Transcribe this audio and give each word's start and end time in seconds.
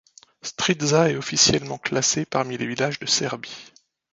Striža 0.41 1.09
est 1.11 1.15
officiellement 1.15 1.77
classée 1.77 2.25
parmi 2.25 2.57
les 2.57 2.65
villages 2.65 2.97
de 2.99 3.05
Serbie. 3.05 3.71